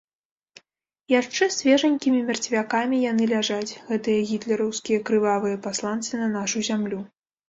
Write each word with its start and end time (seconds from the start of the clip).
Яшчэ 1.13 1.43
свежанькімі 1.57 2.21
мерцвякамі 2.29 3.01
яны 3.11 3.27
ляжаць, 3.33 3.77
гэтыя 3.89 4.23
гітлераўскія 4.31 5.03
крывавыя 5.11 5.61
пасланцы 5.67 6.11
на 6.23 6.31
нашу 6.39 6.65
зямлю. 6.71 6.99